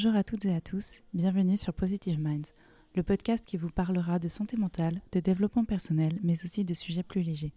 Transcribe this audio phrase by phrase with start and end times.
[0.00, 2.52] Bonjour à toutes et à tous, bienvenue sur Positive Minds,
[2.94, 7.02] le podcast qui vous parlera de santé mentale, de développement personnel, mais aussi de sujets
[7.02, 7.52] plus légers.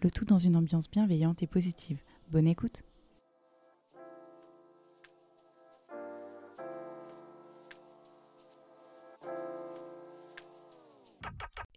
[0.00, 2.00] Le tout dans une ambiance bienveillante et positive.
[2.30, 2.84] Bonne écoute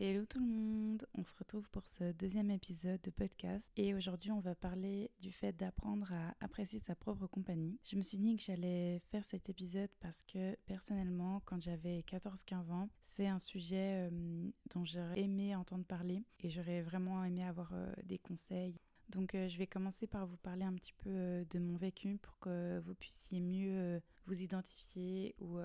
[0.06, 4.32] Hello tout le monde, on se retrouve pour ce deuxième épisode de podcast et aujourd'hui
[4.32, 7.80] on va parler du fait d'apprendre à apprécier sa propre compagnie.
[7.86, 12.72] Je me suis dit que j'allais faire cet épisode parce que personnellement quand j'avais 14-15
[12.74, 17.72] ans c'est un sujet euh, dont j'aurais aimé entendre parler et j'aurais vraiment aimé avoir
[17.72, 18.76] euh, des conseils.
[19.08, 22.38] Donc euh, je vais commencer par vous parler un petit peu de mon vécu pour
[22.40, 25.60] que vous puissiez mieux vous identifier ou,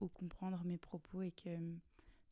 [0.00, 1.50] ou comprendre mes propos et que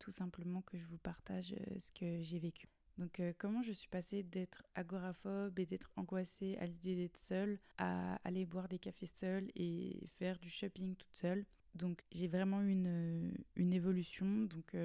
[0.03, 2.67] tout simplement que je vous partage euh, ce que j'ai vécu.
[2.97, 7.57] Donc euh, comment je suis passée d'être agoraphobe et d'être angoissée à l'idée d'être seule
[7.77, 11.45] à aller boire des cafés seule et faire du shopping toute seule?
[11.73, 14.43] Donc j'ai vraiment une, euh, une évolution.
[14.43, 14.75] Donc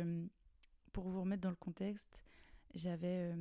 [0.93, 2.23] pour vous remettre dans le contexte,
[2.75, 3.35] j'avais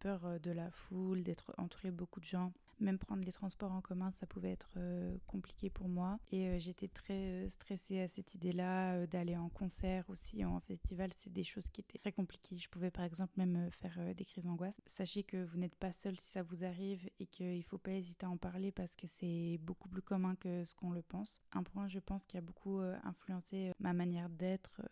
[0.00, 2.52] peur de la foule, d'être entourée de beaucoup de gens.
[2.80, 6.18] Même prendre les transports en commun, ça pouvait être euh, compliqué pour moi.
[6.30, 11.10] Et euh, j'étais très euh, stressée à cette idée-là, d'aller en concert aussi, en festival,
[11.16, 12.56] c'est des choses qui étaient très compliquées.
[12.56, 14.80] Je pouvais par exemple même faire des crises d'angoisse.
[14.86, 17.92] Sachez que vous n'êtes pas seul si ça vous arrive et qu'il ne faut pas
[17.92, 21.40] hésiter à en parler parce que c'est beaucoup plus commun que ce qu'on le pense.
[21.52, 24.82] Un point, je pense, qui a beaucoup influencé ma manière d'être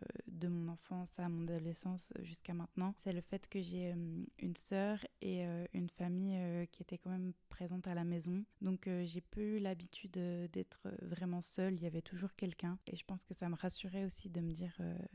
[0.41, 3.94] de mon enfance à mon adolescence jusqu'à maintenant, c'est le fait que j'ai
[4.38, 8.42] une sœur et une famille qui étaient quand même présentes à la maison.
[8.62, 11.74] Donc euh, j'ai peu eu l'habitude euh, d'être euh, vraiment seule.
[11.74, 12.78] Il y avait toujours quelqu'un.
[12.86, 14.72] Et je pense que ça me rassurait aussi de me dire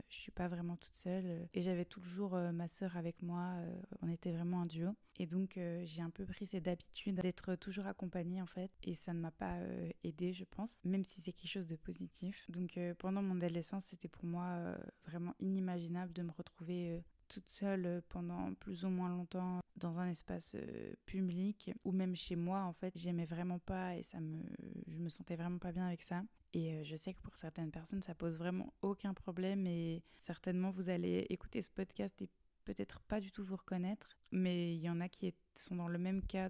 [0.09, 1.47] je suis pas vraiment toute seule.
[1.53, 3.55] Et j'avais toujours ma sœur avec moi.
[4.01, 4.95] on était vraiment un duo.
[5.17, 8.71] Et donc j'ai un peu pris cette habitude d'être toujours accompagnée en fait.
[8.83, 9.57] Et ça ne m'a pas
[10.03, 12.45] aidé, je pense, même si c'est quelque chose de positif.
[12.49, 18.01] Donc pendant mon adolescence, c'était pour moi vraiment inimaginable de me retrouver toute seule euh,
[18.09, 22.73] pendant plus ou moins longtemps dans un espace euh, public ou même chez moi en
[22.73, 24.41] fait j'aimais vraiment pas et ça me
[24.87, 27.71] je me sentais vraiment pas bien avec ça et euh, je sais que pour certaines
[27.71, 32.29] personnes ça pose vraiment aucun problème et certainement vous allez écouter ce podcast et
[32.65, 35.97] peut-être pas du tout vous reconnaître mais il y en a qui sont dans le
[35.97, 36.49] même cas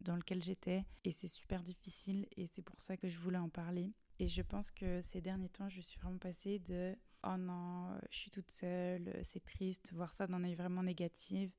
[0.00, 3.48] dans lequel j'étais et c'est super difficile et c'est pour ça que je voulais en
[3.48, 3.92] parler.
[4.20, 8.16] Et je pense que ces derniers temps je suis vraiment passée de oh non, je
[8.16, 11.50] suis toute seule, c'est triste, voir ça d'un œil vraiment négatif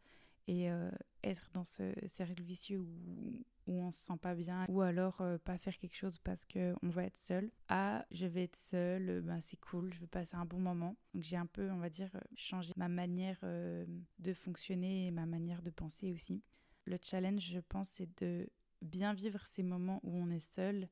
[0.47, 0.90] et euh,
[1.25, 5.38] être dans ce cercle vicieux où, où on se sent pas bien ou alors euh,
[5.38, 7.52] pas faire quelque chose parce qu'on va être seul.
[7.68, 10.96] Ah, je vais être seule, ben c'est cool, je veux passer un bon moment.
[11.14, 13.85] Donc j'ai un peu, on va dire, changé ma manière euh,
[14.19, 16.44] de fonctionner et ma manière de penser aussi.
[16.85, 18.47] Le challenge, je pense, c'est de
[18.81, 20.88] bien vivre ces moments où on est seul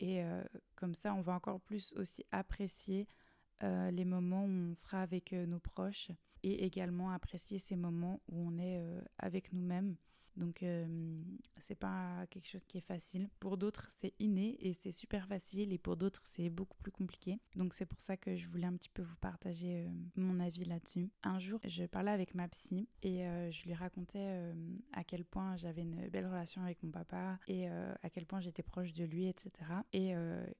[0.00, 0.20] et
[0.74, 3.06] comme ça, on va encore plus aussi apprécier
[3.62, 6.10] euh, les moments où on sera avec euh, nos proches
[6.42, 9.96] et également apprécier ces moments où on est euh, avec nous-mêmes
[10.36, 10.86] donc, euh,
[11.58, 13.28] c'est pas quelque chose qui est facile.
[13.40, 15.72] Pour d'autres, c'est inné et c'est super facile.
[15.72, 17.38] Et pour d'autres, c'est beaucoup plus compliqué.
[17.56, 20.64] Donc, c'est pour ça que je voulais un petit peu vous partager euh, mon avis
[20.64, 21.10] là-dessus.
[21.22, 24.52] Un jour, je parlais avec ma psy et euh, je lui racontais
[24.92, 28.62] à quel point j'avais une belle relation avec mon papa et à quel point j'étais
[28.62, 29.50] proche de lui, etc.
[29.92, 30.12] Et,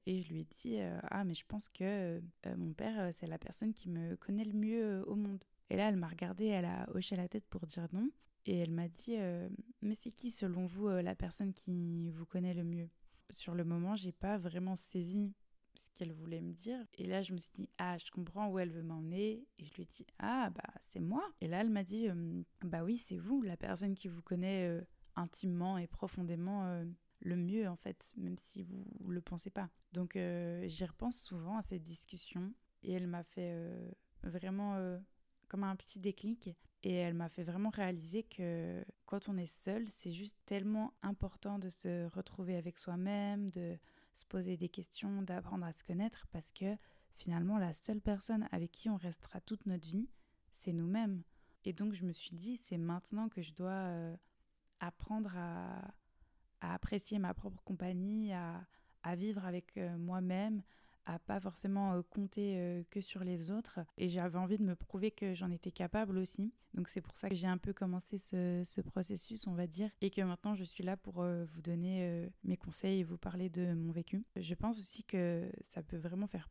[0.05, 0.77] et je lui ai dit
[1.09, 2.21] Ah, mais je pense que
[2.57, 5.43] mon père, c'est la personne qui me connaît le mieux au monde.
[5.69, 8.09] Et là, elle m'a regardée, elle a hoché la tête pour dire non.
[8.45, 9.49] Et elle m'a dit euh,
[9.81, 12.89] Mais c'est qui, selon vous, euh, la personne qui vous connaît le mieux?
[13.29, 15.33] Sur le moment, j'ai pas vraiment saisi
[15.75, 16.77] ce qu'elle voulait me dire.
[16.95, 19.47] Et là, je me suis dit Ah, je comprends où elle veut m'emmener.
[19.57, 21.23] Et je lui ai dit Ah, bah, c'est moi.
[21.41, 24.81] Et là, elle m'a dit euh, Bah oui, c'est vous, la personne qui vous connaît
[25.15, 26.83] intimement et profondément
[27.19, 29.69] le mieux, en fait, même si vous le pensez pas.
[29.93, 30.17] Donc,
[30.65, 32.53] j'y repense souvent à cette discussion.
[32.83, 33.55] Et elle m'a fait
[34.23, 34.99] vraiment
[35.53, 36.49] comme un petit déclic
[36.81, 41.59] et elle m'a fait vraiment réaliser que quand on est seul, c'est juste tellement important
[41.59, 43.77] de se retrouver avec soi-même, de
[44.15, 46.75] se poser des questions, d'apprendre à se connaître, parce que
[47.17, 50.09] finalement, la seule personne avec qui on restera toute notre vie,
[50.49, 51.21] c'est nous-mêmes.
[51.65, 54.17] Et donc, je me suis dit, c'est maintenant que je dois euh,
[54.79, 55.93] apprendre à,
[56.61, 58.65] apprécier ma propre compagnie, à,
[59.15, 60.63] vivre avec euh, moi-même,
[61.05, 63.79] à pas forcément euh, compter euh, que sur les autres.
[63.97, 66.53] Et j'avais envie de me prouver que j'en étais capable aussi.
[66.73, 70.09] Donc c'est pour ça que j'ai un peu commencé ce, processus, on va dire, et
[70.09, 73.73] que maintenant je suis là pour euh, vous donner mes conseils et vous parler de
[73.73, 74.25] mon vécu.
[74.35, 76.49] Je pense aussi que ça peut vraiment faire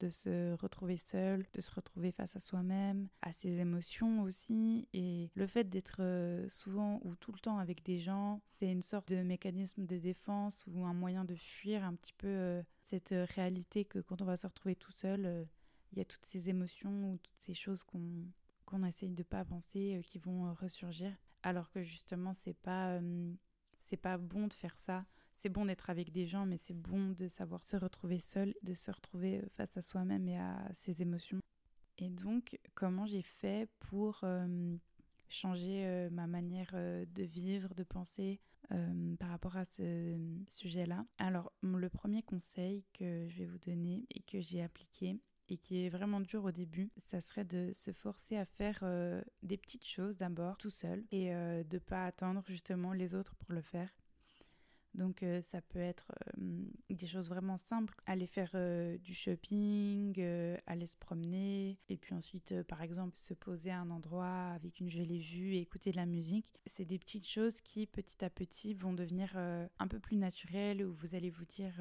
[0.00, 4.88] de se retrouver seul, de se retrouver face à soi-même, à ses émotions aussi.
[4.92, 6.02] Et le fait d'être
[6.48, 10.64] souvent ou tout le temps avec des gens, c'est une sorte de mécanisme de défense
[10.66, 14.46] ou un moyen de fuir un petit peu cette réalité que quand on va se
[14.46, 15.46] retrouver tout seul,
[15.92, 18.00] il y a toutes ces émotions ou toutes ces choses qu'on
[18.64, 21.12] qu'on essaye de pas penser qui vont ressurgir
[21.42, 23.00] alors que justement c'est pas
[23.80, 25.04] c'est pas bon de faire ça
[25.36, 28.74] c'est bon d'être avec des gens, mais c'est bon de savoir se retrouver seul, de
[28.74, 31.40] se retrouver euh, face à soi-même et à ses émotions.
[31.98, 34.76] Et donc, comment j'ai fait pour euh,
[35.28, 38.40] changer euh, ma manière de vivre, de penser
[39.18, 40.16] par rapport à ce
[40.48, 41.04] sujet-là?
[41.18, 45.20] Alors, le premier conseil que je vais vous donner et que j'ai appliqué,
[45.50, 48.82] et qui est vraiment dur au début, ça serait de se forcer à faire
[49.42, 53.52] des petites choses d'abord tout seul et de de pas attendre justement les autres pour
[53.52, 53.90] le faire.
[54.94, 60.20] Donc euh, ça peut être euh, des choses vraiment simples, aller faire euh, du shopping,
[60.66, 64.90] aller se promener, et puis ensuite par exemple se poser à un endroit avec une
[64.90, 66.52] jolie vue et écouter de la musique.
[66.66, 70.92] C'est des petites choses qui petit à petit vont devenir un peu plus naturelles, où
[70.92, 71.74] vous allez vous dire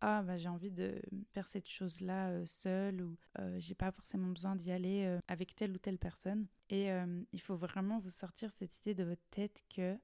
[0.00, 1.00] ah bah j'ai envie de
[1.32, 3.16] faire cette chose là seule ou
[3.58, 6.46] j'ai pas forcément besoin d'y aller avec telle ou telle personne.
[6.68, 6.88] Et
[7.32, 9.96] il faut vraiment vous sortir cette idée de votre tête que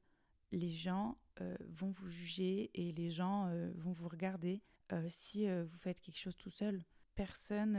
[0.52, 4.62] les gens euh, vont vous juger et les gens euh, vont vous regarder
[4.92, 6.84] euh, si vous faites quelque chose tout seul.
[7.14, 7.76] Personne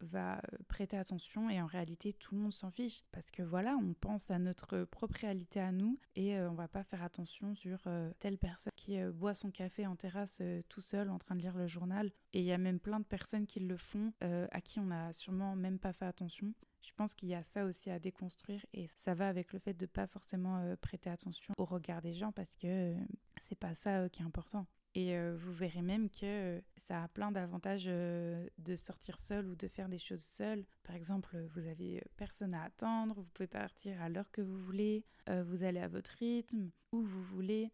[0.00, 3.94] va prêter attention et en réalité tout le monde s'en fiche parce que voilà, on
[3.94, 7.88] pense à notre propre réalité à nous et on va pas faire attention sur
[8.18, 11.68] telle personne qui boit son café en terrasse tout seul en train de lire le
[11.68, 14.84] journal et il y a même plein de personnes qui le font à qui on
[14.84, 16.52] n'a sûrement même pas fait attention.
[16.82, 19.74] Je pense qu'il y a ça aussi à déconstruire et ça va avec le fait
[19.74, 22.94] de pas forcément euh, prêter attention au regard des gens parce que euh,
[23.40, 24.66] c'est pas ça euh, qui est important.
[24.96, 29.88] Et vous verrez même que ça a plein d'avantages de sortir seul ou de faire
[29.88, 30.66] des choses seul.
[30.82, 35.04] Par exemple, vous avez personne à attendre, vous pouvez partir à l'heure que vous voulez,
[35.28, 37.70] vous allez à votre rythme, où vous voulez.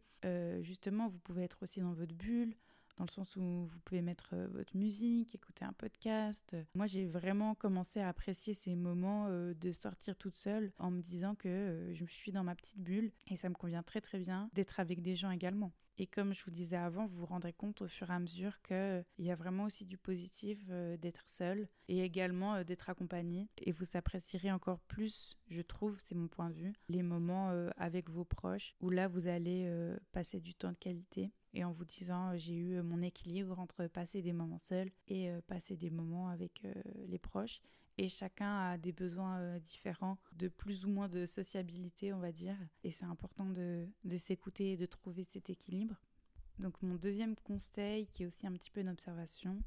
[0.60, 2.54] justement, vous pouvez être aussi dans votre bulle
[2.96, 6.56] dans le sens où vous pouvez mettre euh, votre musique, écouter un podcast.
[6.74, 11.00] Moi, j'ai vraiment commencé à apprécier ces moments euh, de sortir toute seule en me
[11.00, 14.18] disant que euh, je suis dans ma petite bulle et ça me convient très très
[14.18, 15.72] bien d'être avec des gens également.
[15.98, 18.60] Et comme je vous disais avant, vous vous rendrez compte au fur et à mesure
[18.60, 20.62] qu'il y a vraiment aussi du positif
[21.00, 23.48] d'être seul et également d'être accompagné.
[23.62, 27.48] Et vous apprécierez encore plus, je trouve, c'est mon point de vue, les moments
[27.78, 29.66] avec vos proches où là vous allez
[30.12, 33.58] passer du temps de qualité et en vous disant euh, j'ai eu euh, mon équilibre
[33.58, 36.66] entre passer des moments seuls et euh, passer des moments avec
[37.08, 37.60] les proches.
[37.98, 42.58] Et chacun a des besoins différents, de plus ou moins de sociabilité, on va dire.
[42.84, 45.96] Et c'est important de, de s'écouter et de trouver cet équilibre.
[46.58, 49.62] Donc mon deuxième conseil, qui est aussi un petit peu une observation,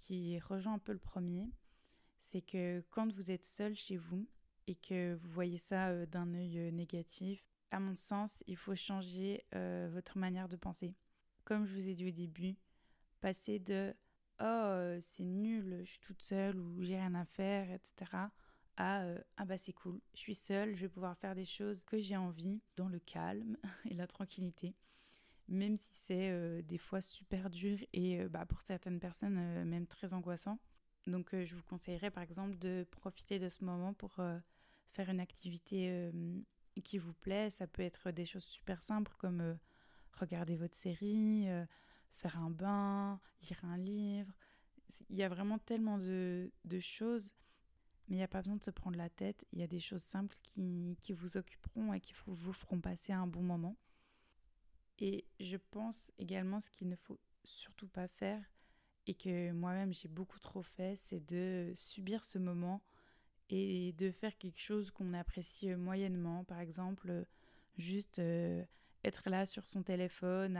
[0.00, 1.48] qui rejoint un peu le premier,
[2.18, 4.26] c'est que quand vous êtes seul chez vous
[4.66, 10.18] et que vous voyez ça d'un œil négatif, à mon sens, il faut changer votre
[10.18, 10.96] manière de penser
[11.48, 12.56] comme je vous ai dit au début,
[13.22, 13.94] passer de
[14.38, 18.28] oh euh, c'est nul, je suis toute seule ou j'ai rien à faire, etc.
[18.76, 21.82] à euh, ah bah c'est cool, je suis seule, je vais pouvoir faire des choses
[21.86, 23.56] que j'ai envie dans le calme
[23.86, 24.74] et la tranquillité,
[25.48, 30.12] même si c'est euh, des fois super dur et bah, pour certaines personnes même très
[30.12, 30.58] angoissant.
[31.06, 34.20] Donc je vous conseillerais par exemple de profiter de ce moment pour
[34.90, 36.12] faire une activité
[36.84, 37.48] qui vous plaît.
[37.48, 39.56] Ça peut être des choses super simples comme
[40.12, 41.64] regarder votre série, euh,
[42.14, 44.32] faire un bain, lire un livre.
[45.10, 46.50] Il y a vraiment tellement de,
[46.80, 47.34] choses,
[48.08, 49.46] mais il n'y a pas besoin de se prendre la tête.
[49.52, 53.12] Il y a des choses simples qui, qui vous occuperont et qui vous feront passer
[53.12, 53.76] un bon moment.
[54.98, 58.42] Et je pense également ce qu'il ne faut surtout pas faire,
[59.06, 62.82] et que moi-même j'ai beaucoup trop fait, c'est de subir ce moment
[63.48, 66.44] et de faire quelque chose qu'on apprécie moyennement.
[66.44, 67.24] Par exemple,
[67.78, 68.62] juste euh,
[69.04, 70.56] être là sur son téléphone,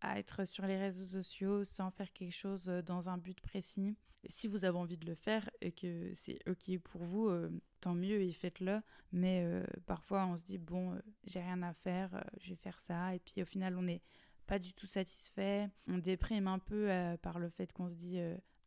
[0.00, 3.96] à, être sur les réseaux sociaux sans faire quelque chose euh, dans un but précis.
[4.28, 7.94] Si vous avez envie de le faire et que c'est ok pour vous, euh, tant
[7.94, 8.80] mieux et faites-le.
[9.12, 13.14] Mais euh, parfois on se dit bon, j'ai rien à faire, je vais faire ça.
[13.14, 14.02] Et puis au final on n'est
[14.46, 15.68] pas du tout satisfait.
[15.86, 16.88] On déprime un peu
[17.22, 18.18] par le fait qu'on se dit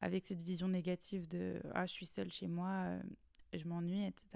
[0.01, 2.99] avec cette vision négative de ah je suis seule chez moi,
[3.53, 4.27] je m'ennuie, etc.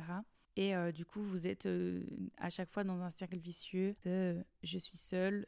[0.56, 2.04] Et euh, du coup, vous êtes euh,
[2.38, 5.48] à chaque fois dans un cercle vicieux de euh, je suis seule,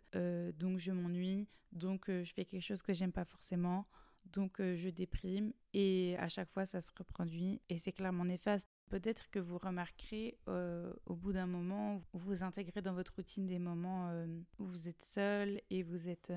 [0.57, 3.85] donc je m'ennuie, donc je fais quelque chose que j'aime pas forcément,
[4.25, 5.53] donc je déprime.
[5.73, 8.69] Et à chaque fois, ça se reproduit et c'est clairement néfaste.
[8.89, 14.11] Peut-être que vous remarquerez au bout d'un moment vous intégrez dans votre routine des moments
[14.59, 16.31] où vous êtes seul et vous êtes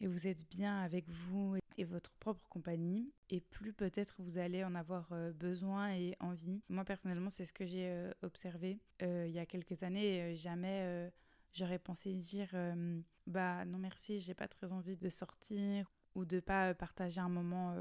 [0.00, 4.64] et vous êtes bien avec vous et votre propre compagnie, et plus peut-être vous allez
[4.64, 6.60] en avoir euh, besoin et envie.
[6.68, 10.34] Moi personnellement, c'est ce que j'ai euh, observé euh, il y a quelques années.
[10.34, 11.10] jamais
[11.52, 12.50] j'aurais pensé dire
[13.26, 17.74] bah non merci, j'ai pas très envie de sortir ou de pas partager un moment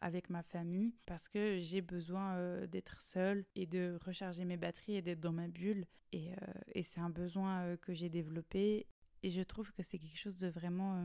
[0.00, 5.02] avec ma famille parce que j'ai besoin d'être seule et de recharger mes batteries et
[5.02, 6.30] d'être dans ma bulle et,
[6.74, 8.86] et c'est un besoin que j'ai développé
[9.24, 11.02] et je trouve que c'est quelque chose de vraiment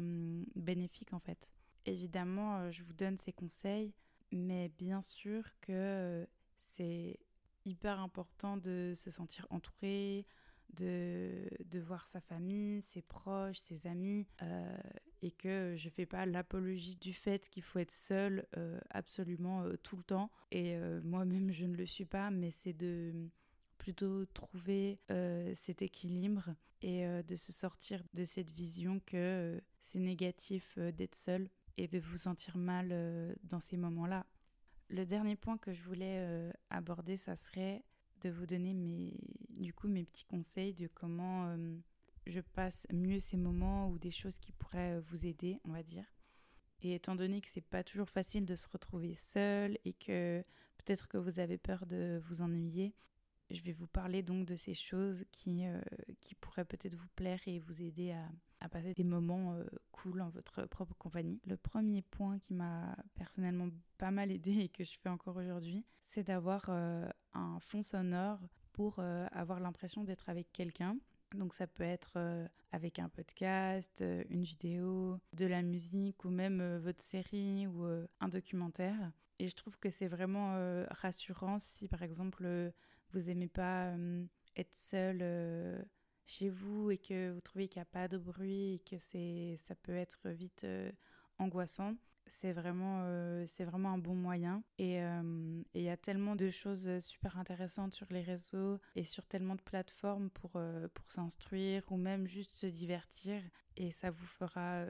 [0.56, 1.54] bénéfique en fait.
[1.86, 3.94] Évidemment, je vous donne ces conseils,
[4.32, 6.28] mais bien sûr que
[6.60, 7.18] c'est
[7.64, 10.26] hyper important de se sentir entouré,
[10.74, 14.78] de, de voir sa famille, ses proches, ses amis, euh,
[15.22, 19.78] et que je fais pas l'apologie du fait qu'il faut être seul euh, absolument euh,
[19.82, 20.30] tout le temps.
[20.52, 23.14] Et moi-même, je ne le suis pas, mais c'est de
[23.80, 25.00] plutôt trouver
[25.56, 31.88] cet équilibre et de se sortir de cette vision que c'est négatif d'être seul et
[31.88, 34.26] de vous sentir mal dans ces moments-là.
[34.90, 37.84] Le dernier point que je voulais aborder, ça serait
[38.22, 39.14] de vous donner mes,
[39.50, 41.78] du coup, mes petits conseils de comment euh,
[42.26, 45.84] je passe mieux ces moments ou des choses qui pourraient euh, vous aider, on va
[45.84, 46.06] dire.
[46.82, 50.44] Et étant donné que c'est pas toujours facile de se retrouver seul et que
[50.78, 52.94] peut-être que vous avez peur de vous ennuyer,
[53.50, 55.82] je vais vous parler donc de ces choses qui, euh,
[56.22, 58.30] qui pourraient peut-être vous plaire et vous aider à,
[58.60, 61.42] à passer des moments euh, cool en votre propre compagnie.
[61.46, 65.86] Le premier point qui m'a personnellement pas mal aidé et que je fais encore aujourd'hui,
[66.06, 68.40] c'est d'avoir euh, un fond sonore
[68.72, 70.96] pour avoir l'impression d'être avec quelqu'un.
[71.36, 72.18] Donc ça peut être
[72.72, 77.84] avec un podcast, une vidéo, de la musique ou même votre série ou
[78.22, 79.12] un documentaire.
[79.40, 82.46] Et je trouve que c'est vraiment rassurant si par exemple
[83.12, 83.94] vous aimez pas
[84.56, 85.86] être seul
[86.30, 89.58] chez vous et que vous trouvez qu'il n'y a pas de bruit et que c'est
[89.68, 90.92] ça peut être vite euh,
[91.40, 91.96] angoissant,
[92.28, 94.64] c'est vraiment, euh, c'est vraiment un bon moyen.
[94.80, 99.26] Euh, et il y a tellement de choses super intéressantes sur les réseaux et sur
[99.26, 103.42] tellement de plateformes pour, pour s'instruire ou même juste se divertir.
[103.76, 104.86] Et ça vous fera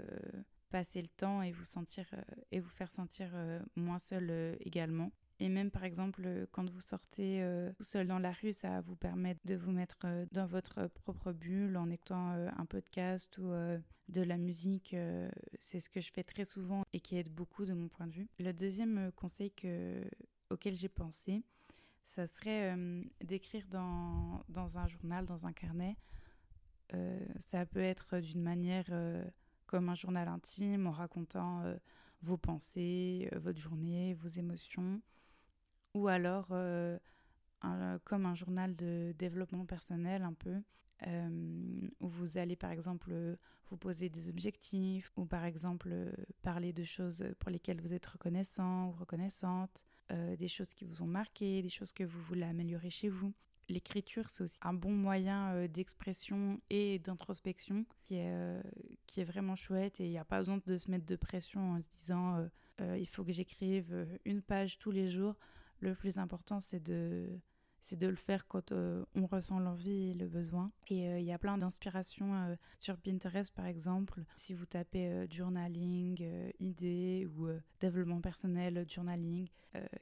[0.70, 2.06] passer le temps et vous, sentir,
[2.52, 3.32] et vous faire sentir
[3.76, 5.12] moins seul également.
[5.40, 8.82] Et même par exemple, euh, quand vous sortez euh, tout seul dans la rue, ça
[8.82, 13.52] vous permet de vous mettre euh, dans votre propre bulle en écoutant un podcast ou
[14.10, 14.96] de la musique.
[15.60, 18.14] c'est ce que je fais très souvent et qui aide beaucoup de mon point de
[18.14, 18.28] vue.
[18.40, 20.04] Le deuxième conseil que,
[20.50, 21.44] auquel j'ai pensé,
[22.06, 22.76] ça serait
[23.22, 25.96] d'écrire dans, dans, un journal, dans un carnet.
[27.38, 28.90] ça peut être d'une manière
[29.70, 31.64] comme un journal intime en racontant
[32.24, 35.00] vos pensées, votre journée, vos émotions
[35.94, 36.98] ou alors euh,
[38.06, 40.62] comme un journal de développement personnel un peu,
[41.08, 43.12] euh, où vous allez par exemple
[43.70, 45.94] vous poser des objectifs ou par exemple
[46.42, 51.04] parler de choses pour lesquelles vous êtes reconnaissant ou reconnaissante, euh, des choses qui vous
[51.04, 53.34] ont marqué, des choses que vous voulez améliorer chez vous.
[53.70, 58.62] L'écriture, c'est aussi un bon moyen d'expression et d'introspection qui est,
[59.08, 60.00] qui est vraiment chouette.
[60.00, 62.50] Et il n'y a pas besoin de se mettre de pression en se disant
[62.80, 65.36] il faut que j'écrive une page tous les jours.
[65.82, 67.40] Le plus important, c'est de,
[67.82, 70.72] c'est de le faire quand euh, on ressent l'envie et le besoin.
[70.88, 74.24] Et euh, il y a plein d'inspirations euh, sur Pinterest, par exemple.
[74.36, 77.48] Si vous tapez journaling, idées ou
[77.80, 79.48] développement personnel, journaling,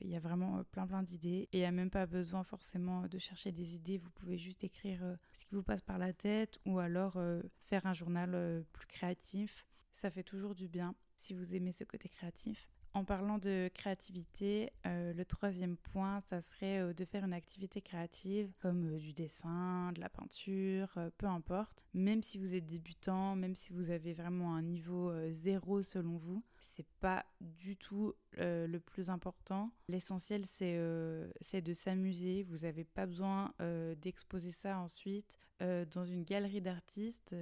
[0.02, 1.48] il y a vraiment plein plein d'idées.
[1.52, 3.98] Et il n'y a même pas besoin forcément de chercher des idées.
[3.98, 5.00] Vous pouvez juste écrire
[5.32, 7.20] ce qui vous passe par la tête ou alors
[7.66, 9.66] faire un journal plus créatif.
[9.94, 12.68] Ça fait toujours du bien si vous aimez ce côté créatif.
[12.98, 17.80] En parlant de créativité, euh, le troisième point, ça serait euh, de faire une activité
[17.80, 21.86] créative comme euh, du dessin, de la peinture, peu importe.
[21.94, 26.44] Même si vous êtes débutant, même si vous avez vraiment un niveau zéro selon vous,
[26.60, 29.70] c'est pas du tout le plus important.
[29.90, 32.42] L'essentiel, c'est de s'amuser.
[32.50, 33.54] Vous n'avez pas besoin
[34.02, 37.36] d'exposer ça ensuite dans une galerie d'artistes.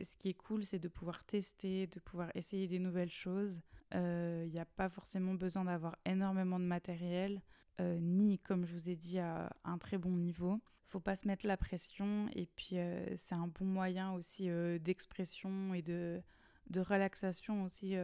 [0.00, 3.60] ce qui est cool, c'est de pouvoir tester, de pouvoir essayer des nouvelles choses.
[3.92, 7.40] Il euh, n'y a pas forcément besoin d'avoir énormément de matériel,
[7.80, 10.60] euh, ni, comme je vous ai dit, à un très bon niveau.
[10.86, 14.48] Faut pas se mettre la pression et puis euh, c'est un bon moyen aussi
[14.80, 16.22] d'expression et de,
[16.70, 17.96] de relaxation aussi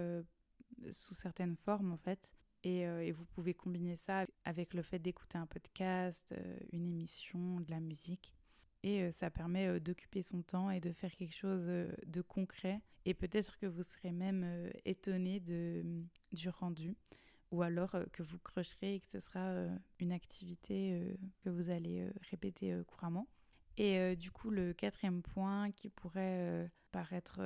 [0.90, 2.32] sous certaines formes en fait.
[2.64, 6.34] Et, et, vous pouvez combiner ça avec le fait d'écouter un podcast,
[6.72, 8.34] une émission, de la musique.
[8.84, 13.58] Et ça permet d'occuper son temps et de faire quelque chose de concret et peut-être
[13.58, 16.96] que vous serez même euh, étonné du rendu.
[17.50, 21.70] Ou alors euh, que vous crocherez et que ce sera euh, une activité que vous
[21.70, 23.28] allez répéter couramment.
[23.78, 27.40] Et du coup, le quatrième point qui pourrait paraître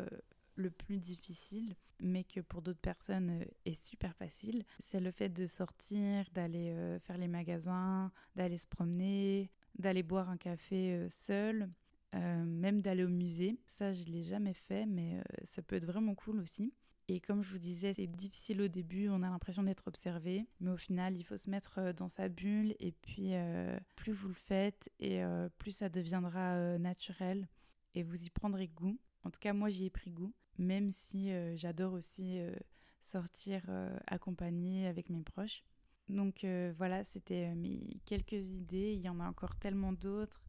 [0.56, 5.46] le plus difficile, mais que pour d'autres personnes est super facile, c'est le fait de
[5.46, 11.70] sortir, d'aller faire les magasins, d'aller se promener, d'aller boire un café seul,
[12.12, 13.58] même d'aller au musée.
[13.66, 16.72] Ça, je l'ai jamais fait, mais ça peut être vraiment cool aussi.
[17.08, 20.72] Et comme je vous disais, c'est difficile au début, on a l'impression d'être observé, mais
[20.72, 23.30] au final, il faut se mettre dans sa bulle et puis
[23.94, 25.22] plus vous le faites et
[25.58, 27.48] plus ça deviendra naturel
[27.94, 28.98] et vous y prendrez goût.
[29.22, 32.40] En tout cas, moi, j'y ai pris goût, même si j'adore aussi
[32.98, 33.62] sortir
[34.08, 35.62] accompagnée avec mes proches.
[36.08, 36.44] Donc
[36.76, 38.94] voilà, c'était mes quelques idées.
[38.94, 40.42] Il y en a encore tellement d'autres.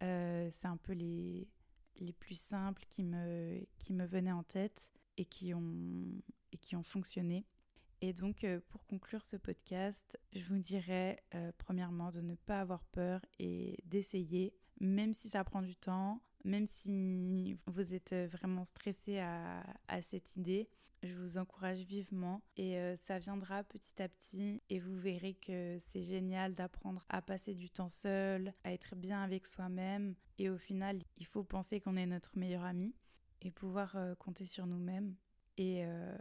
[0.00, 1.48] C'est un peu les,
[2.00, 6.22] les plus simples qui me, qui me venaient en tête et qui ont,
[6.52, 7.46] et qui ont fonctionné.
[8.00, 12.60] Et donc, euh, pour conclure ce podcast, je vous dirais euh, premièrement de ne pas
[12.60, 18.64] avoir peur et d'essayer, même si ça prend du temps, même si vous êtes vraiment
[18.64, 19.62] stressé à,
[20.00, 20.68] cette idée,
[21.02, 25.76] je vous encourage vivement et euh, ça viendra petit à petit et vous verrez que
[25.78, 30.56] c'est génial d'apprendre à passer du temps seul, à être bien avec soi-même et au
[30.56, 32.94] final, il faut penser qu'on est notre meilleur ami
[33.42, 35.14] et pouvoir euh, compter sur nous-mêmes.
[35.56, 36.16] Et, euh,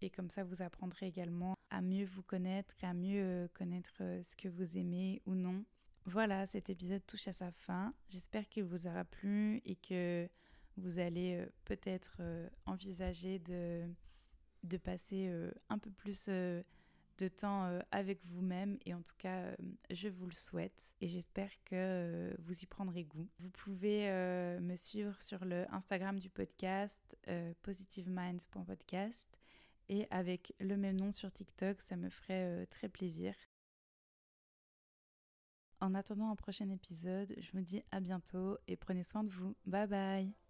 [0.00, 4.36] et comme ça, vous apprendrez également à mieux vous connaître, à mieux euh, connaître ce
[4.36, 5.64] que vous aimez ou non.
[6.06, 7.92] Voilà, cet épisode touche à sa fin.
[8.08, 10.28] J'espère qu'il vous aura plu et que
[10.76, 12.20] vous allez peut-être
[12.64, 13.86] envisager de,
[14.78, 15.30] passer
[15.68, 16.28] un peu plus
[17.18, 19.56] de temps euh, avec vous-même et en tout cas euh,
[19.90, 23.28] je vous le souhaite et j'espère que euh, vous y prendrez goût.
[23.38, 24.08] Vous pouvez
[24.60, 27.16] me suivre sur le Instagram du podcast
[27.62, 29.38] positiveminds.podcast
[29.88, 33.34] et avec le même nom sur TikTok, ça me ferait très plaisir.
[35.80, 39.54] En attendant un prochain épisode, je vous dis à bientôt et prenez soin de vous.
[39.66, 40.45] Bye bye